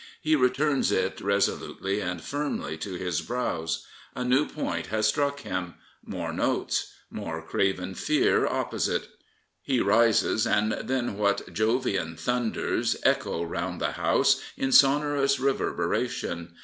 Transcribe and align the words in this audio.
He 0.19 0.35
returns 0.35 0.91
it 0.91 1.21
resolutely 1.21 2.01
and 2.01 2.23
firmly 2.23 2.75
to 2.77 2.95
his 2.95 3.21
brows. 3.21 3.85
A 4.15 4.23
new 4.23 4.47
point 4.47 4.87
has 4.87 5.05
struck 5.05 5.41
him: 5.41 5.75
more 6.03 6.33
notes: 6.33 6.91
more 7.11 7.39
craven 7.43 7.93
fear 7.93 8.47
opposite. 8.47 9.09
He 9.61 9.79
rises, 9.79 10.47
and 10.47 10.71
then 10.71 11.19
what 11.19 11.53
Jovian 11.53 12.15
thunders 12.17 12.95
echo 13.03 13.43
round 13.43 13.79
the 13.79 13.91
House 13.91 14.41
in 14.57 14.71
sonorous 14.71 15.39
reverberation! 15.39 16.55